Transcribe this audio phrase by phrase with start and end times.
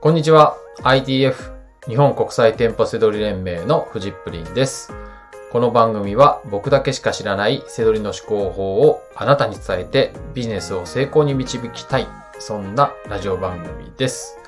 [0.00, 0.56] こんにちは。
[0.84, 1.34] ITF
[1.88, 4.92] 日本国際店舗セドリ連盟のフジップリンです。
[5.50, 12.06] この番組は僕だけしか知らないセドリの思考法をあなたに伝えてビジネスを成功に導きたい。
[12.38, 14.38] そんなラジオ番組です。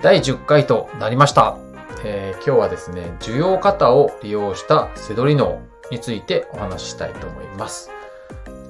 [0.00, 1.58] 第10回となりました。
[2.02, 5.60] えー今日はですね、需要型を利用したセドリ脳
[5.90, 7.91] についてお話ししたいと思います。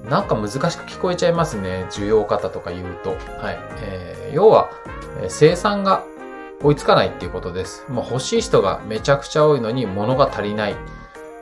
[0.05, 1.87] なんか難しく聞こえちゃいますね。
[1.91, 3.11] 需要型とか言うと。
[3.11, 3.17] は
[3.53, 3.59] い。
[3.83, 4.71] えー要は、
[5.29, 6.05] 生産が
[6.63, 7.85] 追いつかないっていうことです。
[7.91, 10.77] もう欲しい人がめちゃくちゃ多いのに物が足りない。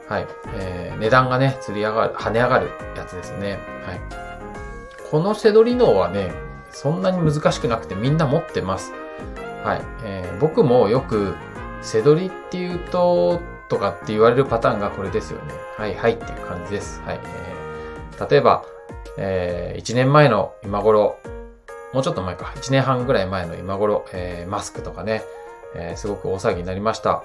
[0.09, 0.27] はい。
[0.55, 3.59] えー値段がね、釣り上がる、跳ね上がるやつですね。
[3.87, 4.01] はい。
[5.11, 6.33] このセドリ脳はね、
[6.73, 8.93] そんなに難しくなくてみんな持ってます。
[9.65, 9.83] はい。
[10.05, 11.35] えー僕もよく、
[11.83, 15.55] セドリっていうと、とかって言われるパターンがこれですよね。
[15.77, 17.01] はいはいっていう感じです。
[17.07, 17.21] はい。
[17.23, 17.60] えー
[18.29, 18.65] 例えば、
[19.17, 21.19] え1年前の今頃、
[21.93, 25.23] もうちょっと前か、1年半ぐらい前の今頃、えーマスクとかね、
[25.75, 27.25] えーすごく大騒ぎになりました。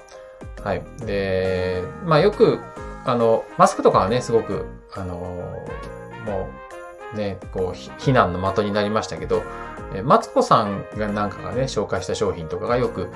[0.62, 0.82] はい。
[1.06, 2.58] で、まあよく、
[3.04, 5.14] あの、マスクとかはね、すごく、あの
[6.24, 6.48] も
[7.14, 9.42] う、ね、こう、ひ非難の的になりましたけど、
[9.94, 13.08] えーマツコさんがなんかがね、紹介した商品とかがよく、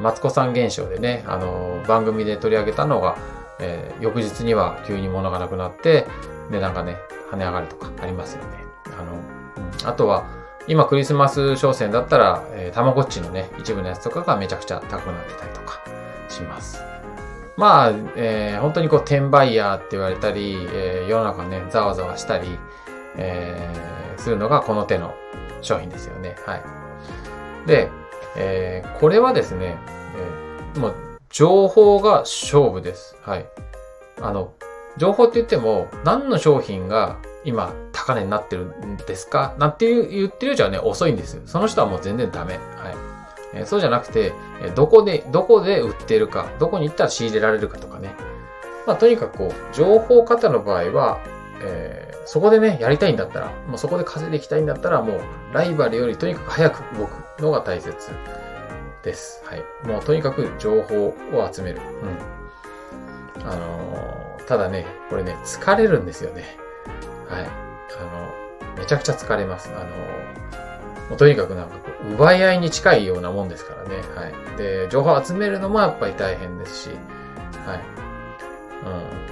[0.00, 3.16] マツコさん現象でね、あの番組で取り上げたのが、
[3.60, 6.06] えー翌日には急に物がなくなって、
[6.50, 6.96] 値段がね、
[7.34, 8.50] 跳ね上がるとかありますよね。
[8.86, 10.24] あの、あとは、
[10.66, 15.80] 今クリスマス商戦だったら、えー、たまごっちのね、一部のやつとかがめちゃくちゃ高くなってたりとか
[16.28, 16.82] します。
[17.56, 22.58] まあ、えー本当にこう、転売ヤーって言われたり、えー世の中ね、ざわざわしたり、
[23.16, 25.12] えーするのがこの手の
[25.60, 26.34] 商品ですよね。
[26.46, 26.62] はい。
[27.66, 27.90] で、
[28.36, 29.76] えーこれはですね、
[30.74, 30.94] えーもう、
[31.30, 33.16] 情報が勝負です。
[33.22, 33.46] はい。
[34.22, 34.52] あの、
[34.96, 39.54] 情報って言っても、何の商品が今高値になってるんですか？
[39.58, 41.42] なんて言ってるうちはね、遅いんですよ。
[41.46, 42.54] その人はもう全然ダメ。
[42.54, 42.62] はい。
[43.54, 48.14] えーそうじゃなくて、えどこで、どこで売ってるか、どこに行ったら仕入れられるかとかね。
[48.86, 51.18] まあ、とにかくこう、情報型の場合は、
[51.62, 55.20] えーそこでね、やりたいんだったら、もうそこで稼いでいきたいんだったら、もう、
[55.52, 57.94] ライバルよりとにかく早く動くのが大切
[59.02, 59.42] です。
[59.44, 59.62] はい。
[59.86, 61.14] もうとにかく情報を
[61.52, 61.80] 集める。
[63.42, 63.46] うん。
[63.46, 66.56] あのーただね、これね、疲れるんですよね。
[67.28, 67.46] はい。
[67.46, 67.46] あ
[68.66, 69.70] の、めちゃくちゃ疲れます。
[69.74, 69.84] あの
[71.08, 73.96] もうとにかくなんかこう、奪い合いに近いようなもんですからね。
[74.14, 74.56] はい。
[74.56, 76.90] で、情報集めるのもやっぱり大変ですし、
[77.66, 77.80] はい。
[78.86, 79.24] うん。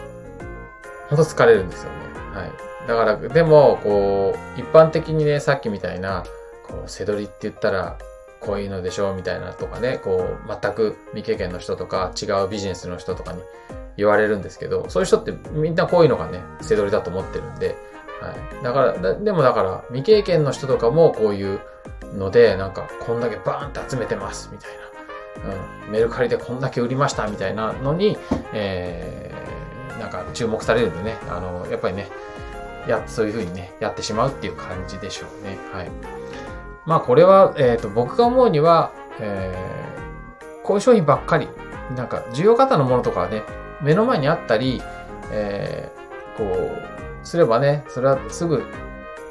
[1.09, 1.99] ほんと疲れるんですよね。
[2.35, 2.53] はい。
[2.89, 6.25] だから、でも、こう、一般的にね、さっきみたいな、
[6.67, 7.97] こう、せどりって言ったら、
[8.41, 13.41] こういうのでしょうみたいなとかね、こう、全く未経験の人とか、違うビジネスの人とかに
[13.97, 17.77] 言われるんですけど、そういう人ってみんなこういうのがね、せどりだと思ってるんで、
[18.21, 18.65] はい。
[18.65, 21.61] だから、でもだから、未経験の人とかもこういう
[22.15, 25.87] ので、なんか、こんだけバーンって集めてます、みたいな。
[25.87, 25.93] うん。
[25.93, 28.17] メルカリでこんだけ売りました、みたいなのに、
[28.53, 32.09] えー、なんか注目されるんでね、あの、やっぱりね、
[32.87, 35.59] や、そういう風にね、やってしまうっていう感じでしょうね。
[35.73, 35.91] はい。
[36.87, 41.49] まあ、これは、えっ、と、僕が思うには、えー、こういう商品ばっかり、
[41.97, 43.43] なんか、需要型のものとかはね、
[43.83, 44.83] 目の前にあったり、
[45.31, 48.65] えー、こう、すればね、それはすぐ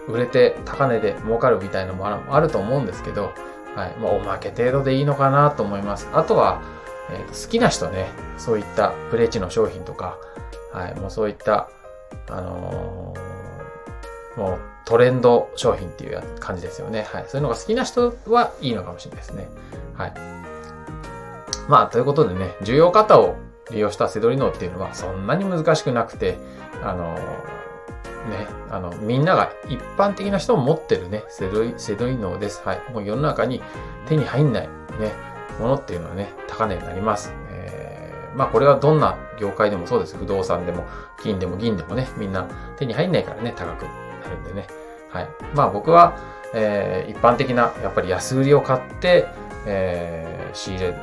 [0.07, 3.33] 売れて高値で儲かるみたいなのもあると思うんですけど、
[3.75, 3.95] はい。
[3.97, 6.09] まあ、おまけ程度でいいのかなと思います。
[6.13, 6.61] あとは、
[7.09, 8.07] えーと好きな人ね、
[8.37, 10.17] そういったプレッチの商品とか、
[10.73, 10.99] はい。
[10.99, 11.69] もうそういった、
[12.29, 13.31] あのー
[14.37, 17.05] もうトレンド商品っていう感じですよね。
[17.11, 17.25] はい。
[17.27, 19.47] そういうのが好きな人はいいのかもしれないですね。
[19.93, 20.13] はい。
[21.67, 23.35] まあ、ということでね、重要型を
[23.71, 26.37] 利用したセドリ脳っていうのはそんなに難しくなくて、
[26.83, 32.61] あのね、あの、みんなが一般的な人も持ってるね、セドリ、セドリ脳です。
[32.63, 32.81] はい。
[32.93, 33.61] もう世の中に
[34.07, 34.67] 手に入んない
[34.99, 35.11] ね、
[35.59, 37.33] ものっていうのはね、高値になります。
[37.49, 40.15] えーまあこれはどんな業界でもそうです。
[40.15, 40.85] 不動産でも、
[41.21, 44.67] 金でも銀でもね、みんな手に入んないからね、高くなるんでね。
[45.09, 45.27] はい。
[45.53, 46.13] まあ僕は、
[46.53, 49.27] えー一般的な、やっぱり安売りを買って、
[49.65, 50.95] えー仕入れ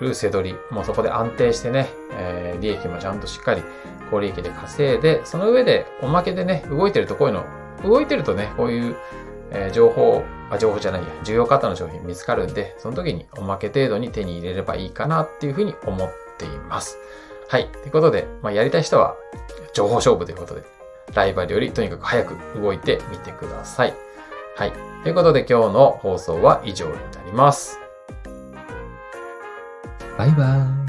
[0.00, 3.62] るセドリ、もうそこで安定してね、えー利益もちゃんとしっかり
[4.10, 7.44] 高利益で稼いで、その上でおまけでね、動いてるとこういうの、
[7.84, 8.96] 動いてるとね、こういう、
[9.50, 16.98] えー情報、あ、情報じゃないや、重要型の商品見つかるんで、その時におまけ程度に手に入れればいいかなっていうふうに思っています。
[17.48, 17.68] はい。
[17.68, 19.16] ということで、まあ、やりたい人は、
[19.72, 20.62] 情報勝負ということで、
[21.14, 23.94] ライバルよりとにかく早く動いてみてください。
[24.56, 24.72] はい。
[25.02, 27.87] ということで今日の放送は以上になります。
[30.18, 30.87] バイバイ。